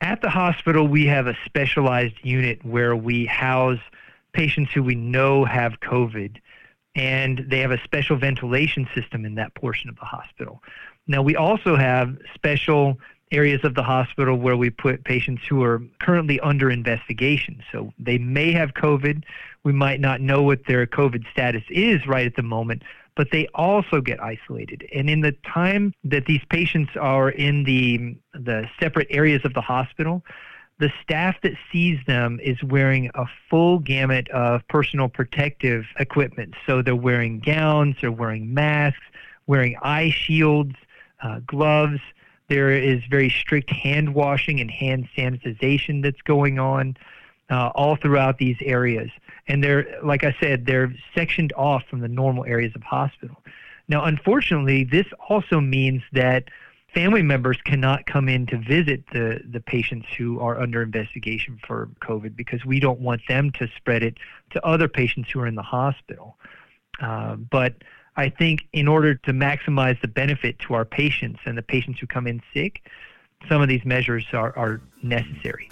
[0.00, 3.80] At the hospital, we have a specialized unit where we house
[4.32, 6.36] patients who we know have COVID,
[6.96, 10.62] and they have a special ventilation system in that portion of the hospital.
[11.06, 12.98] Now, we also have special
[13.30, 17.62] areas of the hospital where we put patients who are currently under investigation.
[17.70, 19.24] So they may have COVID.
[19.62, 22.82] We might not know what their COVID status is right at the moment,
[23.14, 24.88] but they also get isolated.
[24.94, 29.60] And in the time that these patients are in the, the separate areas of the
[29.60, 30.22] hospital,
[30.78, 36.54] the staff that sees them is wearing a full gamut of personal protective equipment.
[36.66, 39.04] So they're wearing gowns, they're wearing masks,
[39.46, 40.74] wearing eye shields,
[41.22, 42.00] uh, gloves.
[42.48, 46.96] There is very strict hand washing and hand sanitization that's going on
[47.50, 49.10] uh, all throughout these areas
[49.48, 53.36] and they're like I said, they're sectioned off from the normal areas of hospital.
[53.88, 56.44] Now, unfortunately, this also means that
[56.96, 61.90] family members cannot come in to visit the, the patients who are under investigation for
[62.00, 64.16] COVID because we don't want them to spread it
[64.52, 66.38] to other patients who are in the hospital.
[66.98, 67.74] Uh, but
[68.16, 72.06] I think in order to maximize the benefit to our patients and the patients who
[72.06, 72.88] come in sick,
[73.46, 75.68] some of these measures are, are necessary.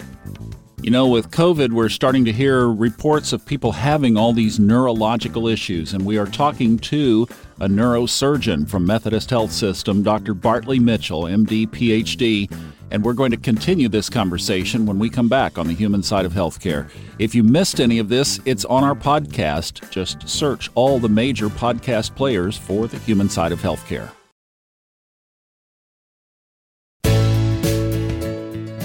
[0.83, 5.47] You know, with COVID, we're starting to hear reports of people having all these neurological
[5.47, 7.27] issues, and we are talking to
[7.61, 10.33] a neurosurgeon from Methodist Health System, Dr.
[10.33, 12.51] Bartley Mitchell, MD, PhD,
[12.91, 16.25] and we're going to continue this conversation when we come back on the human side
[16.25, 16.89] of healthcare.
[17.17, 19.89] If you missed any of this, it's on our podcast.
[19.89, 24.11] Just search all the major podcast players for the human side of healthcare.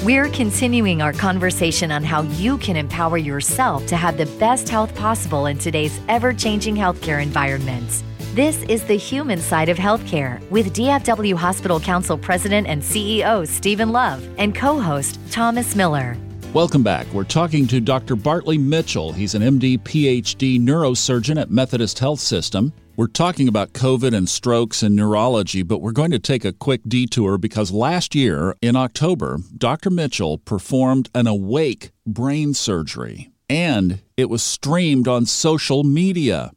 [0.03, 4.95] We're continuing our conversation on how you can empower yourself to have the best health
[4.95, 8.03] possible in today's ever changing healthcare environment.
[8.35, 13.91] This is the human side of healthcare with DFW Hospital Council President and CEO Stephen
[13.91, 16.17] Love and co host Thomas Miller.
[16.53, 17.09] Welcome back.
[17.13, 18.15] We're talking to Dr.
[18.15, 19.13] Bartley Mitchell.
[19.13, 22.73] He's an MD, PhD neurosurgeon at Methodist Health System.
[22.95, 26.83] We're talking about COVID and strokes and neurology, but we're going to take a quick
[26.87, 29.91] detour because last year in October, Dr.
[29.91, 36.53] Mitchell performed an awake brain surgery and it was streamed on social media.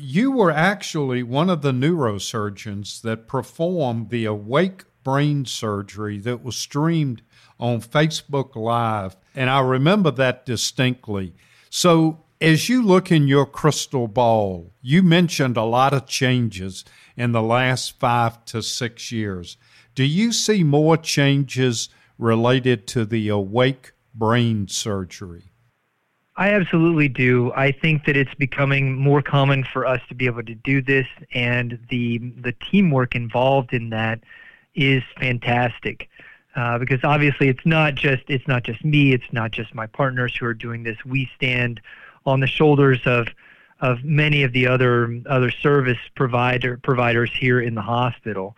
[0.00, 6.54] You were actually one of the neurosurgeons that performed the awake brain surgery that was
[6.54, 7.22] streamed
[7.58, 9.16] on Facebook Live.
[9.34, 11.34] And I remember that distinctly.
[11.68, 16.84] So as you look in your crystal ball, you mentioned a lot of changes
[17.16, 19.56] in the last five to six years.
[19.96, 25.47] Do you see more changes related to the awake brain surgery?
[26.38, 27.52] I absolutely do.
[27.56, 31.08] I think that it's becoming more common for us to be able to do this,
[31.34, 34.20] and the the teamwork involved in that
[34.76, 36.08] is fantastic.
[36.54, 39.12] Uh, because obviously, it's not just it's not just me.
[39.12, 40.96] It's not just my partners who are doing this.
[41.04, 41.80] We stand
[42.24, 43.26] on the shoulders of
[43.80, 48.56] of many of the other other service provider providers here in the hospital.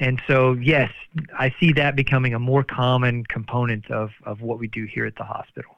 [0.00, 0.90] And so, yes,
[1.38, 5.14] I see that becoming a more common component of, of what we do here at
[5.14, 5.76] the hospital.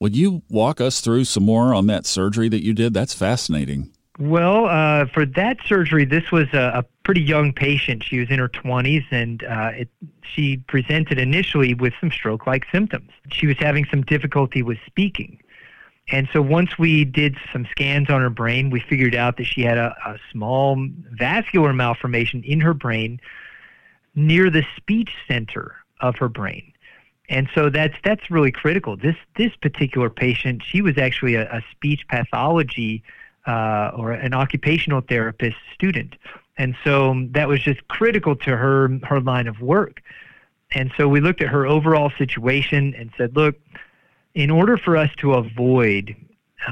[0.00, 2.94] Would you walk us through some more on that surgery that you did?
[2.94, 3.90] That's fascinating.
[4.18, 8.04] Well, uh, for that surgery, this was a, a, pretty young patient.
[8.04, 9.88] She was in her 20s, and uh, it,
[10.22, 13.10] she presented initially with some stroke like symptoms.
[13.32, 15.40] She was having some difficulty with speaking.
[16.10, 19.62] And so once we did some scans on her brain, we figured out that she
[19.62, 20.76] had a, a small
[21.12, 23.20] vascular malformation in her brain
[24.14, 26.72] near the speech center of her brain.
[27.28, 28.96] And so that's that's really critical.
[28.96, 33.02] This this particular patient, she was actually a, a speech pathology
[33.46, 36.16] uh, or an occupational therapist student,
[36.56, 40.02] and so that was just critical to her her line of work.
[40.72, 43.56] And so we looked at her overall situation and said, look,
[44.34, 46.14] in order for us to avoid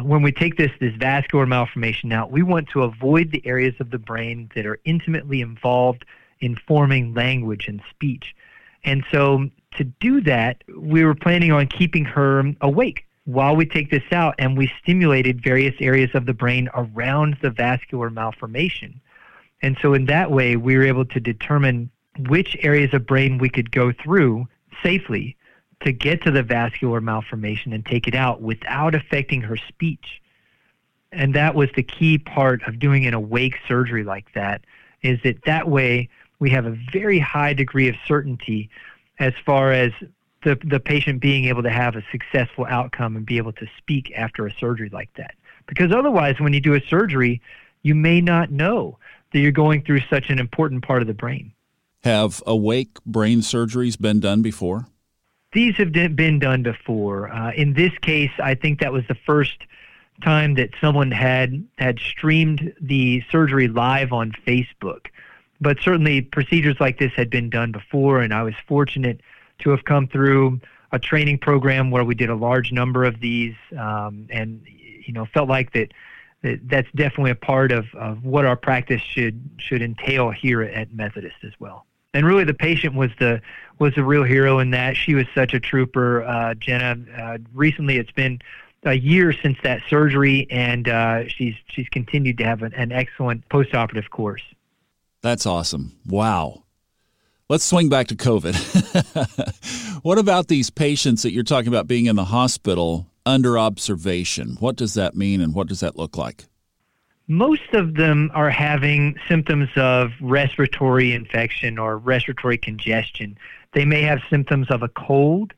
[0.02, 3.90] when we take this this vascular malformation out, we want to avoid the areas of
[3.90, 6.04] the brain that are intimately involved
[6.40, 8.34] in forming language and speech.
[8.84, 13.90] And so to do that, we were planning on keeping her awake while we take
[13.90, 19.00] this out and we stimulated various areas of the brain around the vascular malformation.
[19.62, 21.90] And so in that way, we were able to determine
[22.28, 24.46] which areas of brain we could go through
[24.82, 25.36] safely
[25.80, 30.22] to get to the vascular malformation and take it out without affecting her speech.
[31.12, 34.62] And that was the key part of doing an awake surgery like that,
[35.02, 36.08] is that that way
[36.38, 38.70] we have a very high degree of certainty
[39.18, 39.92] as far as
[40.44, 44.12] the, the patient being able to have a successful outcome and be able to speak
[44.16, 45.34] after a surgery like that.
[45.66, 47.40] Because otherwise, when you do a surgery,
[47.82, 48.98] you may not know
[49.32, 51.52] that you're going through such an important part of the brain.
[52.04, 54.86] Have awake brain surgeries been done before?
[55.52, 57.30] These have been done before.
[57.32, 59.56] Uh, in this case, I think that was the first
[60.22, 65.06] time that someone had had streamed the surgery live on Facebook.
[65.60, 69.20] But certainly, procedures like this had been done before, and I was fortunate
[69.60, 70.60] to have come through
[70.92, 75.26] a training program where we did a large number of these, um, and you know,
[75.26, 75.92] felt like that,
[76.42, 80.92] that that's definitely a part of, of what our practice should should entail here at
[80.92, 81.86] Methodist as well.
[82.12, 83.40] And really, the patient was the
[83.78, 84.96] was the real hero in that.
[84.96, 86.96] She was such a trooper, uh, Jenna.
[87.16, 88.40] Uh, recently, it's been
[88.84, 93.46] a year since that surgery, and uh, she's she's continued to have an, an excellent
[93.48, 94.42] postoperative course.
[95.26, 95.98] That's awesome!
[96.06, 96.62] Wow.
[97.48, 98.54] Let's swing back to COVID.
[100.04, 104.56] what about these patients that you're talking about being in the hospital under observation?
[104.60, 106.44] What does that mean, and what does that look like?
[107.26, 113.36] Most of them are having symptoms of respiratory infection or respiratory congestion.
[113.72, 115.54] They may have symptoms of a cold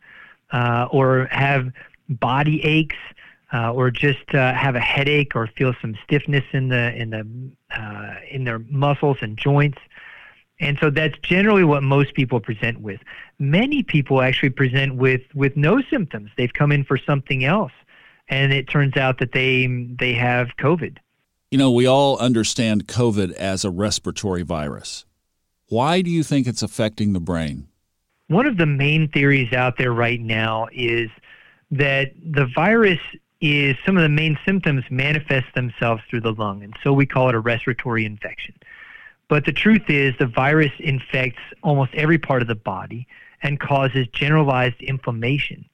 [0.51, 1.71] uh, or have
[2.09, 2.97] body aches
[3.53, 7.27] uh, or just uh, have a headache or feel some stiffness in the in the
[7.77, 9.79] uh, in their muscles and joints.
[10.61, 13.01] And so that's generally what most people present with.
[13.39, 16.31] Many people actually present with with no symptoms.
[16.37, 17.73] They've come in for something else,
[18.29, 19.67] and it turns out that they
[19.99, 20.99] they have COVID.
[21.51, 25.07] You know, we all understand COVID as a respiratory virus.
[25.69, 27.69] Why do you think it's affecting the brain?
[28.27, 31.09] One of the main theories out there right now is
[31.71, 32.99] that the virus
[33.41, 37.29] is some of the main symptoms manifest themselves through the lung, and so we call
[37.29, 38.55] it a respiratory infection.
[39.29, 43.07] But the truth is, the virus infects almost every part of the body
[43.43, 45.65] and causes generalized inflammation.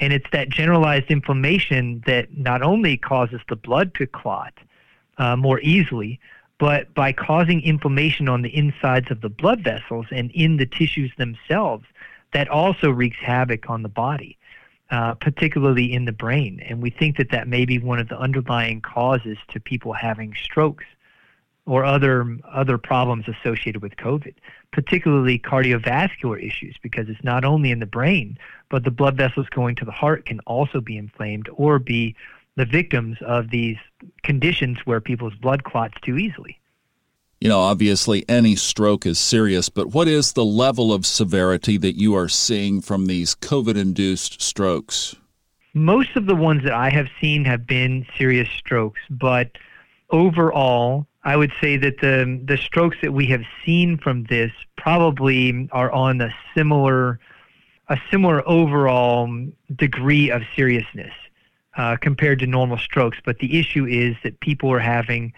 [0.00, 4.54] And it's that generalized inflammation that not only causes the blood to clot
[5.18, 6.18] uh, more easily,
[6.58, 11.12] but by causing inflammation on the insides of the blood vessels and in the tissues
[11.18, 11.84] themselves,
[12.32, 14.38] that also wreaks havoc on the body
[14.92, 16.60] uh, particularly in the brain.
[16.68, 20.34] And we think that that may be one of the underlying causes to people having
[20.34, 20.84] strokes
[21.64, 24.34] or other other problems associated with COVID,
[24.70, 28.36] particularly cardiovascular issues, because it's not only in the brain,
[28.68, 32.14] but the blood vessels going to the heart can also be inflamed or be
[32.56, 33.78] the victims of these
[34.22, 36.58] conditions where people's blood clots too easily.
[37.42, 41.98] You know, obviously any stroke is serious, but what is the level of severity that
[41.98, 45.16] you are seeing from these COVID induced strokes?
[45.74, 49.50] Most of the ones that I have seen have been serious strokes, but
[50.10, 55.68] overall, I would say that the the strokes that we have seen from this probably
[55.72, 57.18] are on a similar
[57.88, 59.28] a similar overall
[59.74, 61.12] degree of seriousness
[61.76, 63.18] uh, compared to normal strokes.
[63.24, 65.32] But the issue is that people are having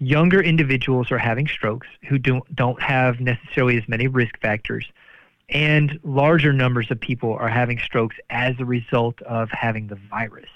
[0.00, 4.90] younger individuals are having strokes who don't, don't have necessarily as many risk factors,
[5.50, 10.48] and larger numbers of people are having strokes as a result of having the virus.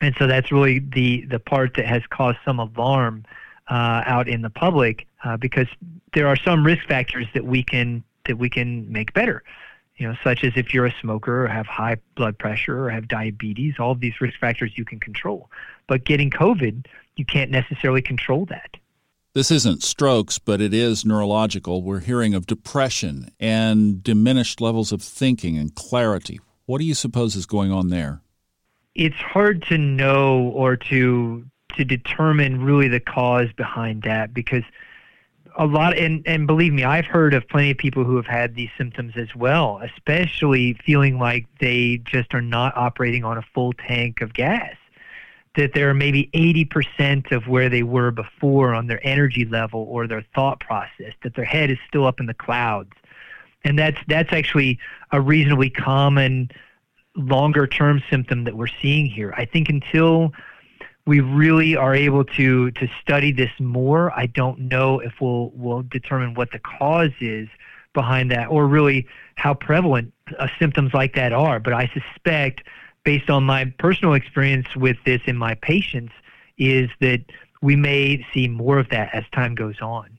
[0.00, 3.24] And so that's really the, the part that has caused some alarm
[3.68, 5.66] uh, out in the public uh, because
[6.14, 9.42] there are some risk factors that we can that we can make better.
[9.96, 13.08] You know, such as if you're a smoker or have high blood pressure or have
[13.08, 15.50] diabetes, all of these risk factors you can control.
[15.86, 16.86] But getting COVID,
[17.16, 18.76] you can't necessarily control that.
[19.38, 21.80] This isn't strokes, but it is neurological.
[21.80, 26.40] We're hearing of depression and diminished levels of thinking and clarity.
[26.66, 28.20] What do you suppose is going on there?
[28.96, 31.44] It's hard to know or to
[31.76, 34.64] to determine really the cause behind that because
[35.56, 38.56] a lot and and believe me I've heard of plenty of people who have had
[38.56, 43.72] these symptoms as well especially feeling like they just are not operating on a full
[43.74, 44.74] tank of gas
[45.58, 50.24] that they're maybe 80% of where they were before on their energy level or their
[50.32, 52.92] thought process, that their head is still up in the clouds.
[53.64, 54.78] And that's that's actually
[55.10, 56.52] a reasonably common
[57.16, 59.34] longer term symptom that we're seeing here.
[59.36, 60.32] I think until
[61.06, 65.82] we really are able to to study this more, I don't know if we'll we'll
[65.82, 67.48] determine what the cause is
[67.94, 71.58] behind that or really how prevalent uh, symptoms like that are.
[71.58, 72.62] But I suspect
[73.08, 76.12] based on my personal experience with this in my patients,
[76.58, 77.24] is that
[77.62, 80.18] we may see more of that as time goes on.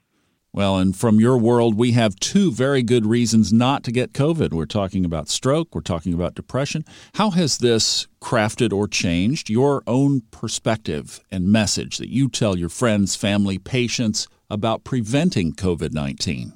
[0.54, 4.54] Well, and from your world, we have two very good reasons not to get COVID.
[4.54, 6.84] We're talking about stroke, we're talking about depression.
[7.14, 12.70] How has this crafted or changed your own perspective and message that you tell your
[12.70, 16.54] friends, family, patients about preventing COVID 19?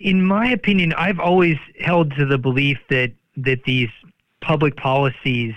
[0.00, 3.88] In my opinion, I've always held to the belief that, that these
[4.42, 5.54] public policies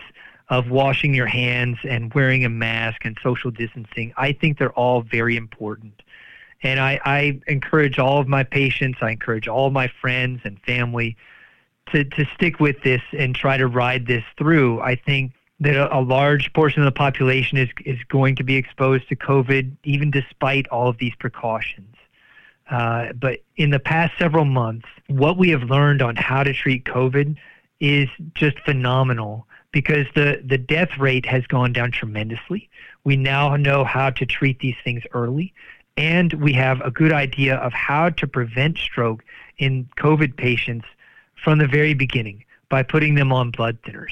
[0.50, 5.02] of washing your hands and wearing a mask and social distancing, I think they're all
[5.02, 6.02] very important.
[6.64, 11.18] And I, I encourage all of my patients, I encourage all my friends and family
[11.92, 14.82] to, to stick with this and try to ride this through.
[14.82, 18.56] I think that a, a large portion of the population is, is going to be
[18.56, 21.96] exposed to COVID, even despite all of these precautions.
[22.70, 26.84] Uh, but in the past several months, what we have learned on how to treat
[26.86, 27.36] COVID
[27.80, 32.70] is just phenomenal because the, the death rate has gone down tremendously.
[33.04, 35.54] We now know how to treat these things early
[35.98, 39.24] and we have a good idea of how to prevent stroke
[39.58, 40.86] in COVID patients
[41.36, 44.12] from the very beginning by putting them on blood thinners.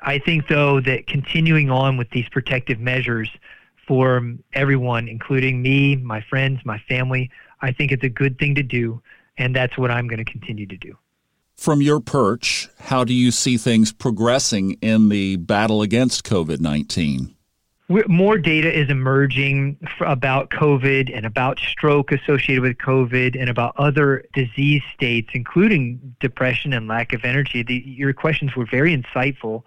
[0.00, 3.30] I think, though, that continuing on with these protective measures
[3.88, 7.30] for everyone, including me, my friends, my family,
[7.60, 9.02] I think it's a good thing to do,
[9.38, 10.96] and that's what I'm going to continue to do.
[11.56, 17.36] From your perch, how do you see things progressing in the battle against COVID 19?
[18.08, 24.24] more data is emerging about COVID and about stroke associated with COVID and about other
[24.34, 27.62] disease states, including depression and lack of energy.
[27.62, 29.62] The, your questions were very insightful.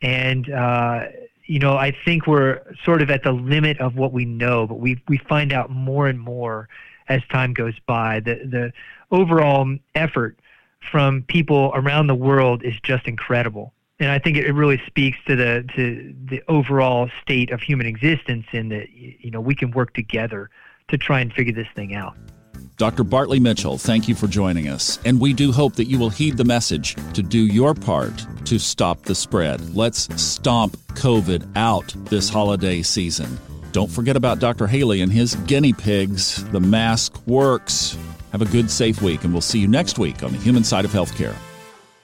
[0.00, 1.06] And, uh,
[1.46, 4.78] you know, I think we're sort of at the limit of what we know, but
[4.78, 6.68] we, we find out more and more
[7.08, 8.20] as time goes by.
[8.20, 8.72] The, the
[9.10, 10.38] overall effort
[10.90, 15.36] from people around the world is just incredible and I think it really speaks to
[15.36, 19.94] the to the overall state of human existence in that you know we can work
[19.94, 20.50] together
[20.88, 22.16] to try and figure this thing out.
[22.78, 23.04] Dr.
[23.04, 24.98] Bartley Mitchell, thank you for joining us.
[25.04, 28.58] And we do hope that you will heed the message to do your part to
[28.58, 29.74] stop the spread.
[29.74, 33.38] Let's stomp COVID out this holiday season.
[33.72, 34.66] Don't forget about Dr.
[34.66, 36.44] Haley and his guinea pigs.
[36.50, 37.96] The mask works.
[38.38, 40.84] Have a good, safe week, and we'll see you next week on the human side
[40.84, 41.34] of healthcare.